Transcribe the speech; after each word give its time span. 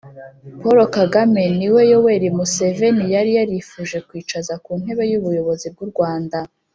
paul 0.61 0.79
kagame 0.97 1.43
ni 1.57 1.67
we 1.73 1.81
yoweri 1.91 2.27
museveni 2.37 3.03
yari 3.15 3.31
yarifuje 3.37 3.97
kwicaza 4.07 4.53
ku 4.63 4.71
ntebe 4.81 5.03
y'ubuyobozi 5.11 5.67
bw'u 5.73 5.87
rwanda. 5.91 6.39